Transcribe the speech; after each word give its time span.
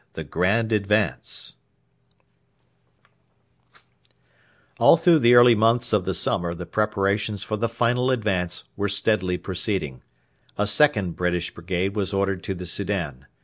CHAPTER 0.01 0.13
XIII: 0.15 0.23
THE 0.23 0.29
GRAND 0.31 0.71
ADVANCE 0.73 1.55
All 4.79 4.97
through 4.97 5.19
the 5.19 5.35
early 5.35 5.53
months 5.53 5.93
of 5.93 6.05
the 6.05 6.15
summer 6.15 6.55
the 6.55 6.65
preparations 6.65 7.43
for 7.43 7.55
the 7.55 7.69
final 7.69 8.09
advance 8.09 8.63
were 8.75 8.89
steadily 8.89 9.37
proceeding. 9.37 10.01
A 10.57 10.65
second 10.65 11.11
British 11.15 11.53
brigade 11.53 11.95
was 11.95 12.13
ordered 12.15 12.41
to 12.45 12.55
the 12.55 12.65
Soudan. 12.65 13.27